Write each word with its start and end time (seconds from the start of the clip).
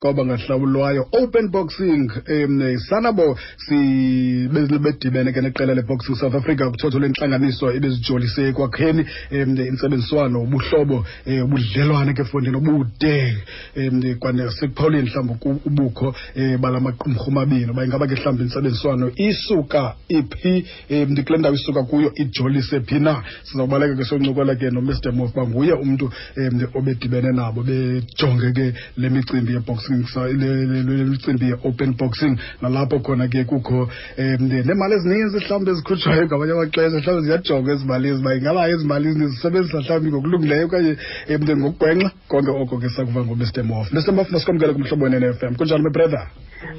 kwaba 0.00 0.24
ngahlawulwayo. 0.24 1.08
Open 1.12 1.50
boxing 1.50 2.08
um 2.30 2.78
sanabo 2.88 3.36
bedibene 3.68 5.32
ke 5.32 5.40
neqela 5.40 5.74
leboxing 5.74 6.14
south 6.14 6.34
africa 6.34 6.70
kuthotho 6.70 7.00
lentlanganiso 7.00 7.72
ebezijolise 7.72 8.48
ekwakheni 8.48 9.04
um 9.32 9.56
intsebenziswano 9.58 10.42
ubuhlobo 10.42 11.04
um 11.26 11.42
ubudlelwane 11.42 12.14
ke 12.14 12.24
fondini 12.24 12.56
obude 12.56 13.42
um 13.76 14.14
kwanesekuphauleni 14.20 15.10
mhlawumbi 15.10 15.60
ubukho 15.66 16.14
um 16.36 16.58
bala 16.60 16.80
maqumrhu 16.80 17.30
mabini 17.30 17.70
uba 17.70 17.84
ingaba 17.84 18.06
ke 18.06 18.14
mhlawumbi 18.14 18.42
intsebenziswano 18.44 19.10
isuka 19.16 19.96
iphi 20.08 20.64
um 20.90 21.24
kule 21.24 21.38
ndawo 21.38 21.54
isuka 21.54 21.82
kuyo 21.82 22.12
ijolise 22.14 22.80
phi 22.80 23.00
na? 23.00 23.24
Sizawubaleka 23.42 23.96
ke 23.96 24.04
soncokola 24.04 24.54
ke 24.54 24.70
nomr 24.70 25.12
mof 25.12 25.34
uba 25.34 25.46
nguye 25.46 25.72
umntu 25.72 26.12
um 26.36 26.66
obedibene 26.74 27.32
nabo 27.32 27.62
bejonge 27.62 28.52
ke 28.52 28.74
le 28.96 29.10
micimbi 29.10 29.52
yeboxing. 29.52 29.87
Le 29.88 31.04
micimbi 31.04 31.46
ye-open 31.46 31.96
boxing. 31.96 32.38
Nalapho 32.62 32.98
khona 33.00 33.28
ke 33.28 33.44
kukho 33.44 33.88
um 34.18 34.48
neemali 34.48 34.94
ezininzi 34.94 35.36
mhlawumbi 35.36 35.70
ezikhutshwayo 35.70 36.26
ngamanye 36.26 36.52
amaxesha 36.52 36.98
mhlawumbi 36.98 37.26
ziyajonga 37.26 37.72
ezimali 37.72 38.08
ezi 38.08 38.20
uba 38.20 38.34
ingaba 38.34 38.68
ezimali 38.68 39.12
zisebenzisa 39.12 39.78
mhlawumbi 39.80 40.10
ngokulungileyo 40.10 40.66
okanye 40.66 40.92
um 41.34 41.58
ngokugwenxa. 41.58 42.10
Konke 42.28 42.50
oko 42.50 42.78
ke 42.78 42.88
sakuva 42.88 43.24
ngomr 43.24 43.64
mof 43.64 43.92
mr 43.92 44.12
mof 44.12 44.30
masikwamkele 44.30 44.72
kumhlobo 44.72 45.04
wene-f 45.04 45.42
m. 45.42 45.54
Kunjani 45.56 45.82
my 45.82 45.90
brother 45.90 46.26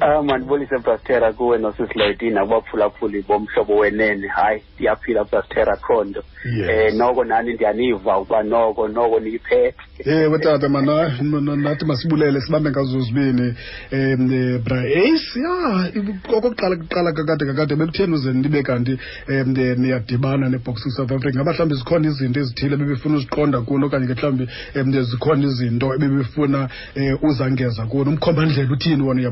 um 0.00 0.26
mandibulise 0.26 0.78
brastera 0.78 1.32
kuwe 1.32 1.58
nosisilayitini 1.58 2.38
abaphulaphuli 2.38 3.22
bomhlobo 3.22 3.76
wenene. 3.76 4.28
Hayi 4.28 4.62
ndiyaphila 4.74 5.24
brastera 5.24 5.76
kho 5.76 6.04
nto 6.04 6.22
um 6.44 6.96
noko 6.96 7.24
nani 7.24 7.54
ndiyaniva 7.54 8.18
ukuba 8.18 8.42
noko 8.42 8.88
noko 8.88 9.20
niyiphethe 9.20 9.74
ewe 10.04 10.38
tata 10.38 10.68
mana 10.68 11.18
nathi 11.56 11.84
masibulele 11.84 12.40
sibambe 12.40 12.70
ngazo 12.70 13.00
zibini 13.00 13.54
um 13.92 14.62
bra 14.64 14.80
ace 14.80 15.40
ya 15.40 15.92
okokuqala 16.36 16.76
kuqala 16.76 17.12
kakade 17.12 17.46
kakade 17.46 17.76
bekutheni 17.76 18.14
uze 18.14 18.32
nibe 18.32 18.62
kanti 18.62 18.98
um 19.28 19.52
niyadibana 19.52 20.48
neboxing 20.48 20.90
south 20.90 21.12
africa. 21.12 21.34
Ngaba 21.34 21.52
mhlawumbi 21.52 21.74
zikhona 21.74 22.08
izinto 22.08 22.40
ezithile 22.40 22.76
bebefuna 22.76 23.16
uziqonda 23.16 23.60
kuno 23.60 23.86
okanye 23.86 24.06
ke 24.06 24.14
mhlawumbi 24.14 24.48
um 24.76 25.02
zikhona 25.02 25.44
izinto 25.44 25.94
ebebefuna 25.94 26.68
um 26.96 27.18
uzangeza 27.22 27.86
kuno? 27.86 28.10
Umkhombandlela 28.10 28.72
uthini 28.72 29.02
wona 29.02 29.20
uya 29.20 29.30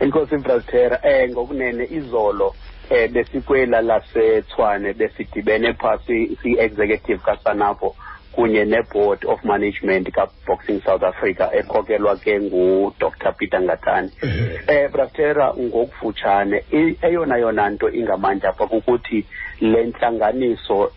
inkosi 0.00 0.36
brastera 0.36 1.00
um 1.04 1.30
ngokunene 1.30 1.84
izolo 1.90 2.54
um 2.90 3.12
besikwela 3.12 3.80
lasetshwane 3.80 4.92
besidibene 4.92 5.72
phasi 5.72 6.36
si-executive 6.42 7.22
kasanapho 7.22 7.94
kunye 8.32 8.64
ne-board 8.64 9.24
of 9.24 9.44
management 9.44 10.10
kaboxing 10.10 10.82
south 10.84 11.02
africa 11.02 11.50
ekhokelwa 11.52 12.16
ke 12.16 12.40
ngudr. 12.40 13.32
Peter 13.38 13.60
ngatani 13.62 14.10
um 14.22 14.92
brastera 14.92 15.54
ngokufutshane 15.54 16.64
eyona 17.02 17.36
yona 17.36 17.70
nto 17.70 17.90
ingamandla 17.90 18.52
pha 18.52 18.66
kukuthi 18.66 19.24
le 19.60 19.84
ntlanganiso 19.86 20.90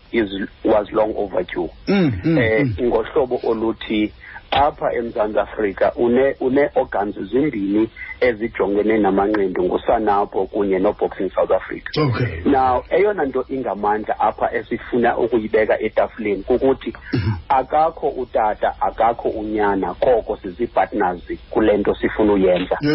was 0.64 0.92
long 0.92 1.14
overdue. 1.16 1.70
Mm, 1.88 2.12
mm, 2.24 2.38
eh 2.38 2.64
mm. 2.64 2.86
ngohlobo 2.86 3.40
oluthi 3.42 4.12
apha 4.50 4.92
eMzantsi 4.94 5.38
Afrika 5.38 5.92
une 5.96 6.34
une-organs 6.40 7.14
zimbini 7.30 7.88
ezijongene 8.20 8.98
namanqindi 8.98 9.60
ngusanapo 9.62 10.46
kunye 10.46 10.78
noboxing 10.78 11.30
south 11.34 11.50
africa. 11.50 11.90
Okay. 12.00 12.42
Now 12.44 12.84
eyona 12.90 13.24
nto 13.24 13.44
ingamandla 13.48 14.20
apha 14.20 14.52
esifuna 14.54 15.16
ukuyibeka 15.18 15.80
etafuleni 15.80 16.42
kukuthi 16.42 16.92
akakho 17.48 18.08
utata 18.08 18.74
akakho 18.80 19.28
unyana 19.28 19.94
koko 19.94 20.36
sizii-partners 20.36 21.22
kule 21.50 21.76
nto 21.76 21.94
sifuna 21.94 22.32
uyenza. 22.32 22.78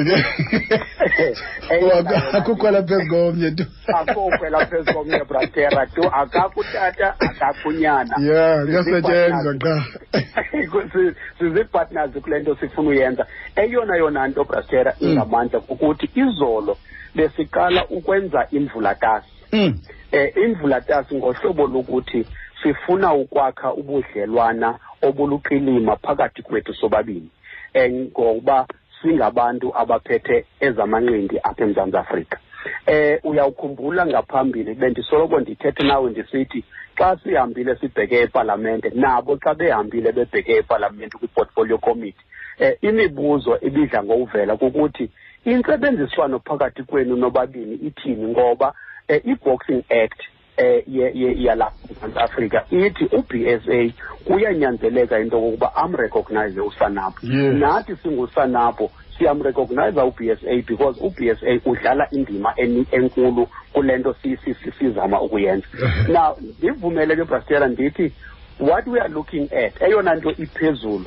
Akukhwela 2.34 2.84
phezu 2.84 3.08
komnye 3.10 3.52
tu. 3.52 3.66
Akokhwela 3.88 4.66
phezu 4.66 4.94
komnye 4.94 5.24
bratera 5.24 5.86
tu. 5.88 6.04
Akakho 6.14 6.60
utata 6.60 7.16
akakho 7.20 7.70
unyana. 7.70 8.16
Ya 8.20 8.64
liyasetyenzwa 8.66 9.54
qha. 9.60 9.84
Si- 10.94 11.14
sizi-partners 11.50 12.12
kule 12.22 12.40
nto 12.40 12.56
sifuna 12.56 12.90
uyenza. 12.90 13.26
Eyona 13.56 13.96
yona 13.96 14.28
nto 14.28 14.44
brastera 14.44 14.94
ingamandla 15.00 15.60
kukuthi 15.60 16.10
izolo 16.16 16.78
besiqala 17.16 17.86
ukwenza 17.90 18.48
imvulatasi 18.52 19.28
Mm. 19.54 19.80
eh 20.12 20.34
imvulatasi 20.38 21.16
ngohlobo 21.16 21.68
lokuthi 21.68 22.26
sifuna 22.64 23.14
ukwakha 23.14 23.74
ubudlelwana 23.74 24.80
obuluqilima 25.02 25.96
phakathi 25.96 26.42
kwethu 26.42 26.74
sobabini. 26.74 27.30
Eh 27.74 27.92
ngoba 27.92 28.68
singabantu 29.02 29.72
abaphethe 29.78 30.46
ezamanqindi 30.60 31.40
apha 31.44 31.64
eMzantsi 31.64 31.98
Afrika. 31.98 32.38
Eh 32.86 33.20
uyawukhumbula 33.24 34.06
ngaphambili 34.06 34.74
bendisoloko 34.74 35.40
ndithethe 35.40 35.84
nawe 35.84 36.10
ndisithi 36.12 36.64
xa 36.98 37.18
sihambile 37.24 37.76
sibheke 37.76 38.20
epalamente 38.22 38.90
nabo 38.96 39.38
xa 39.38 39.54
behambile 39.54 40.12
bebheke 40.12 40.52
epalamente 40.56 41.18
kwi-portfolio 41.18 41.78
committee 41.78 42.26
eh 42.60 42.78
imibuzo 42.82 43.58
ibidla 43.62 44.04
ngokuvela 44.04 44.56
kukuthi 44.58 45.10
intsebenziswano 45.46 46.40
phakathi 46.40 46.84
kwenu 46.84 47.16
nobabini 47.16 47.76
ithini 47.76 48.28
ngoba 48.28 48.74
eh, 49.08 49.22
i-boxing 49.26 49.84
act 49.90 50.22
eh 50.58 50.84
ye- 50.88 51.12
ye- 51.16 51.44
yalapha 51.44 51.76
eMzantsi 52.04 52.20
Afrika 52.20 52.66
ithi 52.72 53.06
u-BSA 53.06 53.94
kuyanyanzeleka 54.26 55.20
into 55.20 55.40
kokuba 55.40 55.76
amrecognize 55.76 56.62
usanapho 56.62 57.28
Yes. 57.28 57.54
nathi 57.56 57.96
singusanapho 57.96 58.92
siyamrecognize 59.18 60.02
u-BSA 60.02 60.66
because 60.68 61.00
u-BSA 61.02 61.60
udlala 61.66 62.08
indima 62.12 62.54
eni- 62.58 62.86
enkulu 62.92 63.48
kule 63.74 63.98
nto 63.98 64.16
si- 64.24 64.38
si- 64.38 64.54
si- 64.54 64.72
sizama 64.80 65.22
ukuyenza. 65.22 65.68
Now 66.08 66.38
ndivumele 66.60 67.16
ke 67.16 67.24
brastera 67.24 67.68
ndithi 67.68 68.12
what 68.60 68.88
we 68.88 69.00
are 69.00 69.10
looking 69.14 69.50
at 69.54 69.82
eyona 69.82 70.16
nto 70.16 70.32
iphezulu 70.32 71.06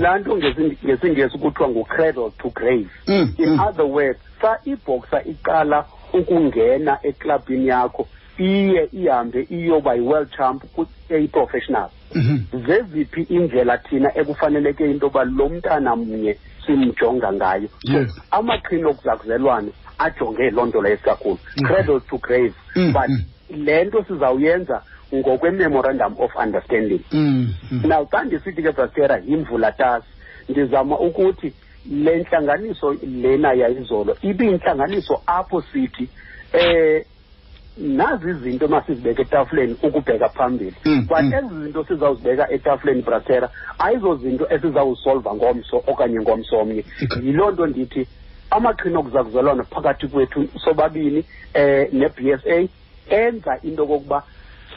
laa 0.00 0.18
nto 0.18 0.36
ngesi- 0.36 0.76
ngesingesi 0.84 1.38
kuthiwa 1.38 1.68
ngu-cradle 1.68 2.30
to 2.38 2.48
grave. 2.50 2.88
Mm, 3.06 3.34
in 3.38 3.48
mm. 3.48 3.60
other 3.60 3.84
words 3.86 4.18
xa 4.40 4.58
ibhoxa 4.64 5.24
iqala 5.24 5.84
ukungena 6.12 6.98
eklabhini 7.02 7.66
yakho 7.68 8.06
iye 8.38 8.88
ihambe 8.92 9.46
iyoba 9.50 9.94
yi-world 9.94 10.30
champ 10.36 10.62
eyi-professional 11.10 11.88
Mhm. 12.14 12.38
zeziphi 12.66 13.22
indlela 13.22 13.78
thina 13.78 14.18
ekufaneleke 14.18 14.90
into 14.90 15.06
yoba 15.06 15.24
lo 15.24 15.48
mntana 15.48 15.96
mnye 15.96 16.36
simjonga 16.68 17.32
ngayo 17.32 17.68
Yes. 17.82 18.12
amaqhina 18.30 18.88
okuzakuzelwano 18.88 19.72
ajonge 19.98 20.50
loo 20.50 20.66
nto 20.66 20.82
leyo 20.82 20.94
isikakhulu 20.94 21.38
Mhm. 21.56 21.66
cradle 21.66 22.00
to 22.00 22.18
grave 22.18 22.54
Mm, 22.76 22.92
but 22.92 23.08
mm. 23.08 23.24
le 23.64 23.84
nto 23.84 24.04
sizawuyenza 24.04 24.82
ngokwe-memorandum 25.14 26.14
of 26.20 26.30
understanding 26.36 27.00
Mm, 27.12 27.54
mm. 27.72 27.82
now 27.88 28.04
xa 28.06 28.24
ndisithi 28.24 28.62
ke 28.62 28.72
brastera 28.72 29.18
yimvulatasi 29.26 30.06
ndizama 30.48 30.98
ukuthi 31.00 31.52
le 31.90 32.16
ntlanganiso 32.20 32.92
lena 33.02 33.52
yayizolo 33.52 34.16
ibiyintlanganiso 34.22 35.22
apho 35.26 35.62
sithi 35.72 36.08
eh 36.52 37.04
nazi 37.78 38.30
izinto 38.30 38.68
masizibeka 38.68 39.22
etafuleni 39.22 39.76
ukubheka 39.82 40.28
phambili 40.28 40.74
Mm, 40.84 41.06
but 41.08 41.20
mm. 41.20 41.32
ezi 41.34 41.62
zinto 41.64 41.84
sizawuzibeka 41.84 42.50
etafuleni 42.50 43.02
brastera 43.02 43.48
ayizo 43.78 44.14
zinto 44.16 44.46
esizawusolva 44.50 45.34
ngomso 45.34 45.76
okanye 45.86 46.20
ngomso 46.20 46.58
omnye 46.58 46.84
Okay. 47.04 47.22
yiloo 47.26 47.50
nto 47.50 47.66
ndithi 47.66 48.06
amaqhina 48.50 48.98
okuzakuzalwana 48.98 49.64
phakathi 49.64 50.06
kwethu 50.08 50.48
sobabini 50.64 51.24
eh 51.54 51.88
ne-BSA 51.92 52.68
enza 53.10 53.58
into 53.62 53.86
kokuba 53.86 54.22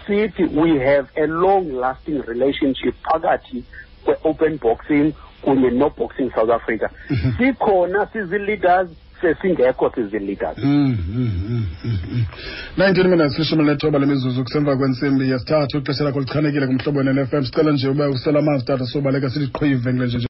sithi 0.07 0.43
we 0.43 0.79
have 0.79 1.07
a 1.15 1.27
long 1.27 1.71
lasting 1.71 2.21
relationship 2.27 2.95
phakathi 3.03 3.63
kwe-open 4.05 4.57
boxing 4.59 5.13
kunye 5.41 5.69
no-boxing 5.69 6.31
south 6.35 6.49
africa 6.49 6.89
Mhm. 7.09 7.31
sikhona 7.37 8.05
sizi-leaders 8.05 8.87
sesingekho 9.21 9.91
sizi-leaders 9.95 10.57
Mm, 10.57 10.97
mm, 11.15 11.65
mm. 11.83 12.25
19 12.77 13.07
minutes 13.07 13.39
lishumi 13.39 13.63
lethoba 13.63 13.99
lemizuzu 13.99 14.43
kusemva 14.43 14.77
kwentsimbi 14.77 15.29
yesithathu. 15.31 15.77
Ixesha 15.77 16.03
lakho 16.03 16.19
lichanekile 16.19 16.67
kumhlobo 16.67 17.03
ne-f 17.03 17.33
m. 17.33 17.45
Sicela 17.45 17.71
nje 17.71 17.87
uba 17.89 18.09
usela 18.09 18.39
amanzi 18.39 18.65
tata 18.65 18.85
sobaleka 18.85 19.29
ngile 19.93 20.05
nje 20.05 20.27